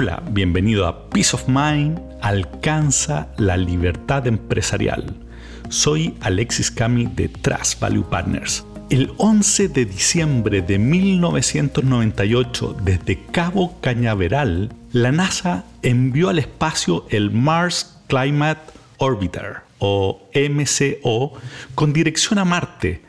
[0.00, 5.16] Hola, bienvenido a Peace of Mind, alcanza la libertad empresarial.
[5.70, 8.64] Soy Alexis Cami de Trust Value Partners.
[8.90, 17.32] El 11 de diciembre de 1998, desde Cabo Cañaveral, la NASA envió al espacio el
[17.32, 21.32] Mars Climate Orbiter, o MCO,
[21.74, 23.02] con dirección a Marte.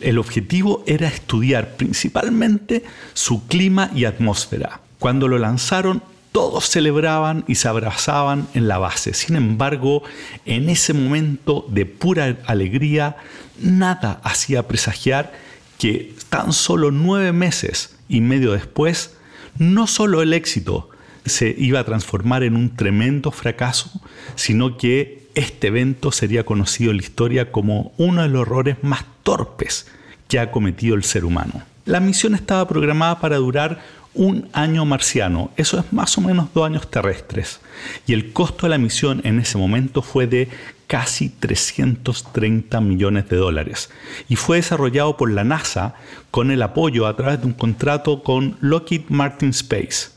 [0.00, 4.80] El objetivo era estudiar principalmente su clima y atmósfera.
[4.98, 6.00] Cuando lo lanzaron,
[6.32, 9.14] todos celebraban y se abrazaban en la base.
[9.14, 10.02] Sin embargo,
[10.46, 13.16] en ese momento de pura alegría,
[13.60, 15.32] nada hacía presagiar
[15.78, 19.16] que tan solo nueve meses y medio después,
[19.58, 20.88] no solo el éxito
[21.26, 23.90] se iba a transformar en un tremendo fracaso,
[24.34, 29.04] sino que este evento sería conocido en la historia como uno de los errores más
[29.22, 29.86] torpes
[30.28, 31.62] que ha cometido el ser humano.
[31.84, 33.80] La misión estaba programada para durar
[34.14, 37.60] un año marciano, eso es más o menos dos años terrestres,
[38.06, 40.48] y el costo de la misión en ese momento fue de
[40.86, 43.90] casi 330 millones de dólares,
[44.28, 45.94] y fue desarrollado por la NASA
[46.30, 50.10] con el apoyo a través de un contrato con Lockheed Martin Space.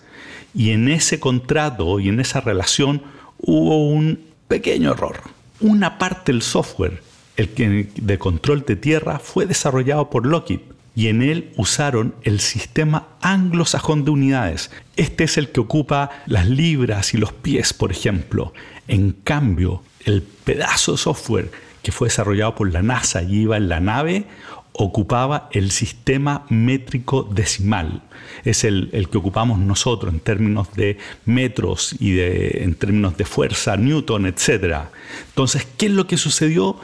[0.54, 3.02] Y en ese contrato y en esa relación
[3.38, 5.22] hubo un pequeño error.
[5.60, 7.02] Una parte del software,
[7.36, 10.62] el de control de tierra, fue desarrollado por Lockheed
[10.96, 14.72] y en él usaron el sistema anglosajón de unidades.
[14.96, 18.54] Este es el que ocupa las libras y los pies, por ejemplo.
[18.88, 21.52] En cambio, el pedazo de software
[21.84, 24.26] que fue desarrollado por la NASA y iba en la nave
[24.78, 28.02] ocupaba el sistema métrico decimal.
[28.44, 33.78] Es el, que ocupamos nosotros en términos de metros y de, en términos de fuerza,
[33.78, 34.88] Newton, etc.
[35.28, 36.78] Entonces, ¿qué es lo que sucedió?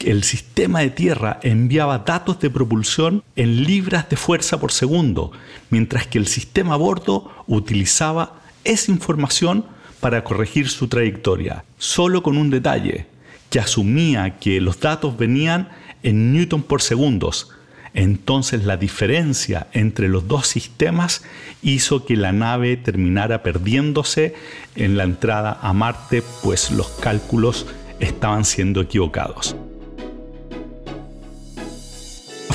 [0.00, 5.32] El sistema de tierra enviaba datos de propulsión en libras de fuerza por segundo,
[5.70, 9.64] mientras que el sistema a bordo utilizaba esa información
[10.00, 13.06] para corregir su trayectoria, solo con un detalle,
[13.50, 15.68] que asumía que los datos venían
[16.02, 17.50] en newton por segundos.
[17.94, 21.22] Entonces la diferencia entre los dos sistemas
[21.62, 24.34] hizo que la nave terminara perdiéndose
[24.76, 27.66] en la entrada a Marte, pues los cálculos
[27.98, 29.56] estaban siendo equivocados.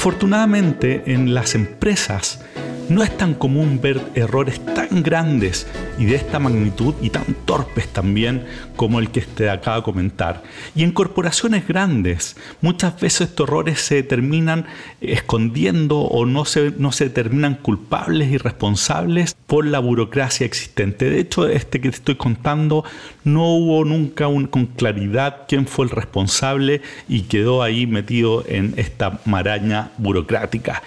[0.04, 2.42] Afortunadamente en las empresas
[2.90, 5.68] no es tan común ver errores tan grandes
[5.98, 8.46] y de esta magnitud y tan torpes también
[8.76, 10.44] como el que te acaba de comentar.
[10.76, 14.66] Y en corporaciones grandes muchas veces estos errores se terminan
[15.02, 21.10] escondiendo o no se, no se terminan culpables y responsables por la burocracia existente.
[21.10, 22.84] De hecho, este que te estoy contando
[23.24, 29.20] no hubo nunca con claridad quién fue el responsable y quedó ahí metido en esta
[29.26, 30.82] maraña burocrática.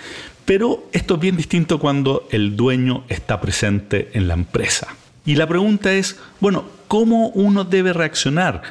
[0.47, 4.87] Pero esto es bien distinto cuando el dueño está presente en la empresa.
[5.27, 8.63] Y la pregunta es, bueno, ¿cómo uno debe reaccionar?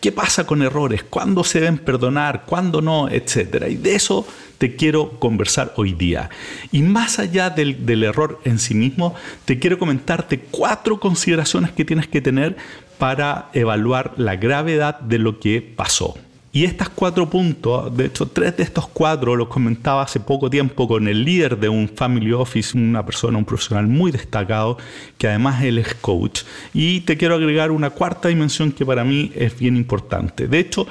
[0.00, 1.04] ¿Qué pasa con errores?
[1.04, 2.44] ¿Cuándo se deben perdonar?
[2.46, 3.08] ¿Cuándo no?
[3.08, 3.68] Etcétera.
[3.68, 4.26] Y de eso
[4.58, 6.30] te quiero conversar hoy día.
[6.72, 9.14] Y más allá del, del, error en sí mismo,
[9.44, 12.56] te quiero comentarte cuatro consideraciones que tienes que tener
[12.98, 16.16] para evaluar la gravedad de lo que pasó.
[16.52, 20.88] Y estos cuatro puntos, de hecho tres de estos cuatro los comentaba hace poco tiempo
[20.88, 24.76] con el líder de un family office, una persona, un profesional muy destacado,
[25.16, 26.42] que además él es coach.
[26.74, 30.48] Y te quiero agregar una cuarta dimensión que para mí es bien importante.
[30.48, 30.88] De hecho,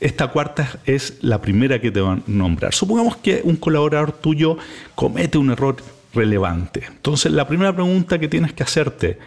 [0.00, 2.74] esta cuarta es la primera que te van a nombrar.
[2.74, 4.58] Supongamos que un colaborador tuyo
[4.94, 5.76] comete un error
[6.12, 6.82] relevante.
[6.86, 9.18] Entonces, la primera pregunta que tienes que hacerte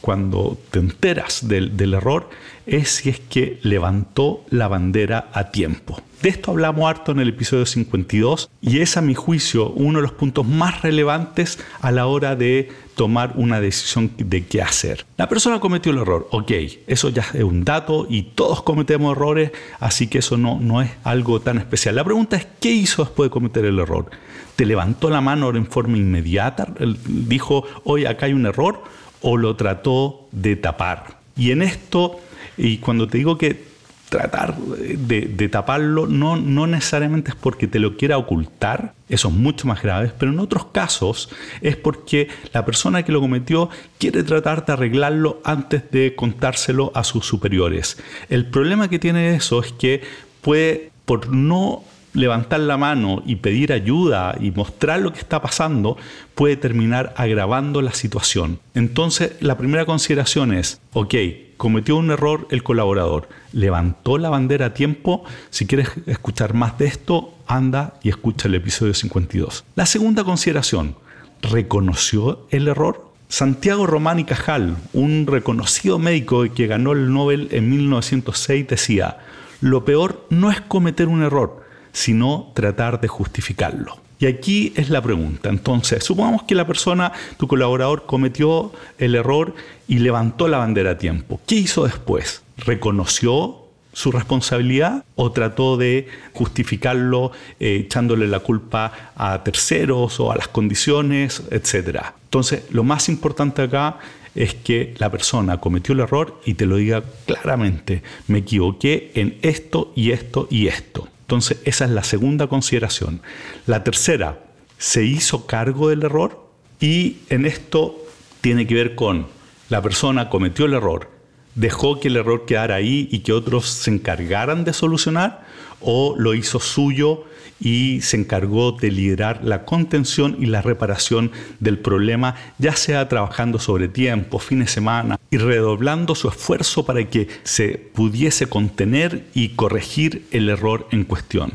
[0.00, 2.30] cuando te enteras del, error
[2.66, 6.00] es si es que levantó la bandera a tiempo.
[6.22, 10.02] De esto hablamos harto en el episodio 52 y es a mi juicio uno de
[10.02, 15.06] los puntos más relevantes a la hora de tomar una decisión de qué hacer.
[15.16, 16.52] La persona cometió el error, ok,
[16.86, 20.90] eso ya es un dato y todos cometemos errores, así que eso no, no es
[21.04, 21.96] algo tan especial.
[21.96, 24.10] La pregunta es, ¿qué hizo después de cometer el error?
[24.56, 26.68] ¿Te levantó la mano en forma inmediata?
[27.06, 28.82] ¿Dijo, hoy acá hay un error?
[29.22, 31.18] O lo trató de tapar.
[31.36, 32.20] Y en esto,
[32.56, 33.70] y cuando te digo que
[34.10, 39.66] tratar de, taparlo no, no necesariamente es porque te lo quiera ocultar, eso es mucho
[39.68, 41.30] más grave, pero en otros casos
[41.62, 47.04] es porque la persona que lo cometió quiere tratar de arreglarlo antes de contárselo a
[47.04, 47.98] sus superiores.
[48.28, 50.02] El problema que tiene eso es que
[50.42, 55.96] puede, por no levantar la mano y pedir ayuda y mostrar lo que está pasando
[56.34, 58.58] puede terminar agravando la situación.
[58.74, 61.14] Entonces, la primera consideración es, ok,
[61.56, 66.86] cometió un error el colaborador, levantó la bandera a tiempo, si quieres escuchar más de
[66.86, 69.64] esto, anda y escucha el episodio 52.
[69.74, 70.96] La segunda consideración,
[71.42, 73.10] ¿reconoció el error?
[73.28, 79.18] Santiago Román y Cajal, un reconocido médico que ganó el Nobel en 1906, decía,
[79.60, 81.62] lo peor no es cometer un error,
[81.92, 83.98] sino tratar de justificarlo.
[84.20, 85.48] Y aquí es la pregunta.
[85.48, 89.54] Entonces, supongamos que la persona, tu colaborador, cometió el error
[89.88, 91.40] y levantó la bandera a tiempo.
[91.46, 92.42] ¿Qué hizo después?
[92.58, 93.56] ¿Reconoció
[93.94, 100.48] su responsabilidad o trató de justificarlo eh, echándole la culpa a terceros o a las
[100.48, 102.14] condiciones, etcétera?
[102.24, 104.00] Entonces, lo más importante acá
[104.34, 109.38] es que la persona cometió el error y te lo diga claramente, me equivoqué en
[109.42, 111.08] esto y esto y esto.
[111.30, 113.22] Entonces, esa es la segunda consideración.
[113.64, 114.40] La tercera,
[114.78, 116.50] se hizo cargo del error
[116.80, 118.04] y en esto
[118.40, 119.28] tiene que ver con
[119.68, 121.08] la persona cometió el error,
[121.54, 125.46] dejó que el error quedara ahí y que otros se encargaran de solucionar
[125.80, 127.26] o lo hizo suyo
[127.60, 131.30] y se encargó de liderar la contención y la reparación
[131.60, 137.04] del problema, ya sea trabajando sobre tiempo, fines de semana y redoblando su esfuerzo para
[137.04, 141.52] que se pudiese contener y corregir el error en cuestión.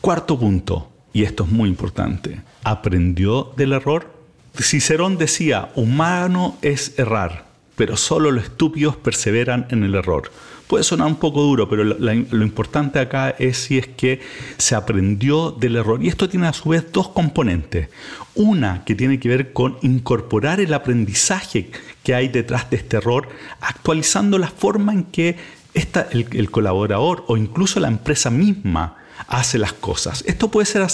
[0.00, 4.14] Cuarto punto, y esto es muy importante, ¿aprendió del error?
[4.58, 7.49] Cicerón decía, humano es errar,
[7.80, 10.30] pero solo los estúpidos perseveran en el error.
[10.66, 14.20] Puede sonar un poco duro, pero lo, importante acá es si es que
[14.58, 16.04] se aprendió del error.
[16.04, 17.88] Y esto tiene a su vez dos componentes.
[18.34, 21.70] Una que tiene que ver con incorporar el aprendizaje
[22.02, 23.30] que hay detrás de este error,
[23.62, 25.38] actualizando la forma en que
[25.72, 30.22] el, colaborador o incluso la empresa misma hace las cosas.
[30.26, 30.86] Esto puede ser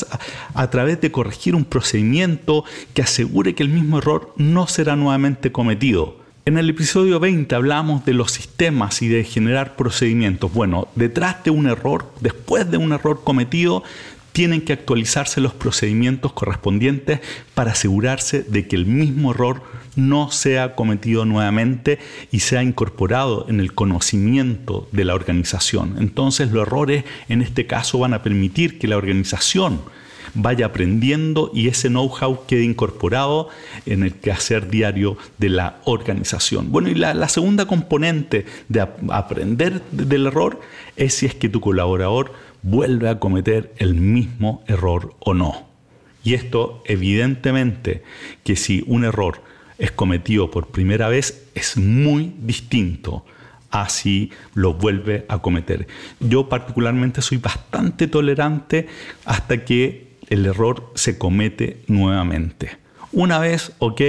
[0.54, 5.50] a, través de corregir un procedimiento que asegure que el mismo error no será nuevamente
[5.50, 6.24] cometido.
[6.48, 10.54] En el episodio 20 hablamos de los sistemas y de generar procedimientos.
[10.54, 13.82] Bueno, detrás de un error, después de un error cometido,
[14.30, 17.18] tienen que actualizarse los procedimientos correspondientes
[17.54, 19.60] para asegurarse de que el mismo error
[19.96, 21.98] no sea cometido nuevamente
[22.30, 25.96] y sea incorporado en el conocimiento de la organización.
[25.98, 29.80] Entonces los errores en este caso van a permitir que la organización
[30.36, 33.48] vaya aprendiendo y ese know-how quede incorporado
[33.86, 36.70] en el quehacer diario de la organización.
[36.70, 40.60] Bueno, y la, segunda componente de aprender del error
[40.96, 45.66] es si es que tu colaborador vuelve a cometer el mismo error o no.
[46.22, 48.02] Y esto evidentemente
[48.44, 49.42] que si un error
[49.78, 53.24] es cometido por primera vez es muy distinto
[53.70, 55.86] a si lo vuelve a cometer.
[56.20, 58.88] Yo particularmente soy bastante tolerante
[59.24, 62.76] hasta que el error se comete nuevamente.
[63.12, 64.00] Una vez, ok,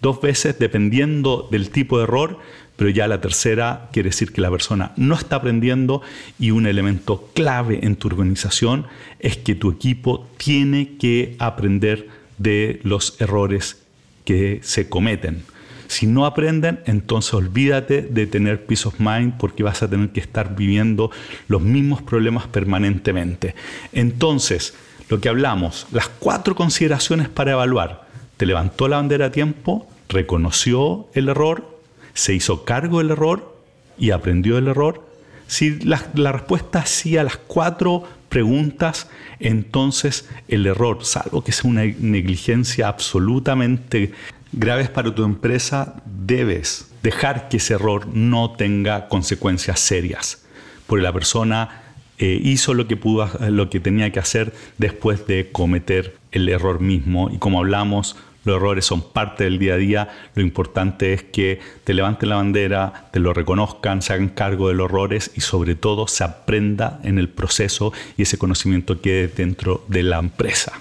[0.00, 2.38] dos veces, dependiendo del tipo de error,
[2.76, 6.00] pero ya la tercera quiere decir que la persona no está aprendiendo
[6.38, 8.86] y un elemento clave en tu organización
[9.18, 13.82] es que tu equipo tiene que aprender de los errores
[14.24, 15.42] que se cometen.
[15.88, 20.20] Si no aprenden, entonces olvídate de tener peace of mind porque vas a tener que
[20.20, 21.10] estar viviendo
[21.48, 23.54] los mismos problemas permanentemente.
[23.92, 24.74] Entonces,
[25.08, 28.06] lo que hablamos, las cuatro consideraciones para evaluar.
[28.36, 31.78] Te levantó la bandera a tiempo, reconoció el error,
[32.14, 33.56] se hizo cargo del error
[33.98, 35.06] y aprendió del error.
[35.46, 36.02] Si la,
[36.32, 39.08] respuesta es sí a las cuatro preguntas,
[39.40, 44.12] entonces el error, salvo que sea una negligencia absolutamente
[44.52, 50.44] grave para tu empresa, debes dejar que ese error no tenga consecuencias serias.
[50.86, 51.87] Porque la persona
[52.18, 56.80] eh, hizo lo que pudo, lo que tenía que hacer después de cometer el error
[56.80, 57.30] mismo.
[57.30, 60.08] Y como hablamos, los errores son parte del día a día.
[60.34, 64.74] Lo importante es que te levanten la bandera, te lo reconozcan, se hagan cargo de
[64.74, 69.84] los errores y sobre todo se aprenda en el proceso y ese conocimiento quede dentro
[69.88, 70.80] de la empresa.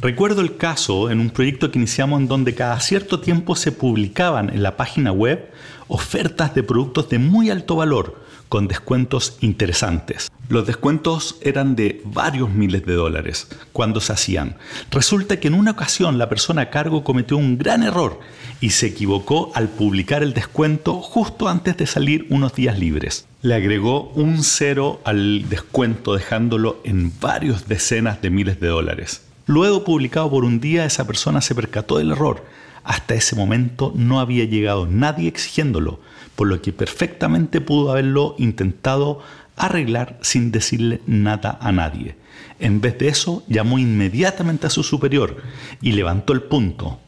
[0.00, 4.50] Recuerdo el caso en un proyecto que iniciamos en donde cada cierto tiempo se publicaban
[4.50, 5.50] en la página web
[5.88, 10.28] ofertas de productos de muy alto valor con descuentos interesantes.
[10.48, 14.56] Los descuentos eran de varios miles de dólares cuando se hacían.
[14.92, 18.20] Resulta que en una ocasión la persona a cargo cometió un gran error
[18.60, 23.26] y se equivocó al publicar el descuento justo antes de salir unos días libres.
[23.42, 29.22] Le agregó un cero al descuento dejándolo en varios decenas de miles de dólares.
[29.46, 32.44] Luego publicado por un día esa persona se percató del error.
[32.84, 35.98] Hasta ese momento no había llegado nadie exigiéndolo
[36.36, 39.20] por lo que perfectamente pudo haberlo intentado
[39.56, 42.16] arreglar sin decirle nada a nadie.
[42.58, 45.42] En vez de eso, llamó inmediatamente a su superior
[45.82, 47.00] y levantó el punto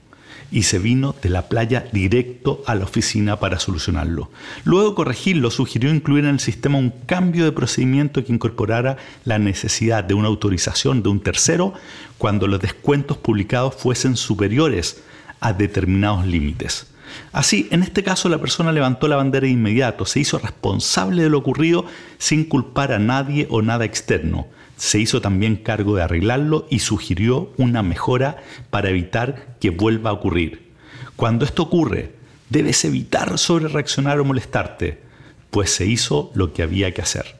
[0.50, 4.31] y se vino de la playa directo a la oficina para solucionarlo.
[4.64, 10.05] Luego corregirlo, sugirió incluir en el sistema un cambio de procedimiento que incorporara la necesidad
[10.05, 11.75] de una autorización de un tercero
[12.17, 15.02] cuando los descuentos publicados fuesen superiores
[15.40, 16.87] a determinados límites.
[17.33, 21.31] Así, en este caso la persona levantó la bandera de inmediato, se hizo responsable de
[21.31, 21.85] lo ocurrido
[22.19, 24.47] sin culpar a nadie o nada externo.
[24.77, 28.37] Se hizo también cargo de arreglarlo y sugirió una mejora
[28.71, 30.73] para evitar que vuelva a ocurrir.
[31.17, 32.12] Cuando esto ocurre,
[32.49, 35.03] debes evitar sobre reaccionar o molestarte,
[35.50, 37.38] pues se hizo lo que había que hacer.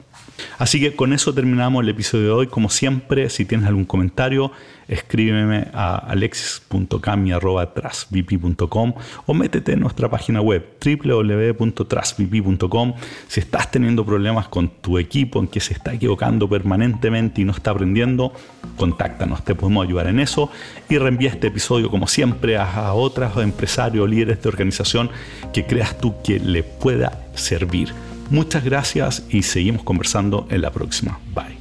[0.57, 2.47] Así que con eso terminamos el episodio de hoy.
[2.47, 4.51] Como siempre, si tienes algún comentario,
[4.87, 8.93] escríbeme a alexis.cami.trasvp.com
[9.25, 12.93] o métete en nuestra página web www.trasvp.com.
[13.27, 17.51] Si estás teniendo problemas con tu equipo en que se está equivocando permanentemente y no
[17.51, 18.33] está aprendiendo,
[18.75, 20.51] contáctanos, te podemos ayudar en eso
[20.89, 25.09] y reenvía este episodio como siempre a, otros empresarios líderes de organización
[25.53, 27.93] que creas tú que le pueda servir.
[28.29, 31.19] Muchas gracias y seguimos conversando en la próxima.
[31.33, 31.58] Bye.